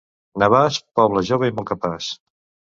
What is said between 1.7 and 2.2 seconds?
capaç.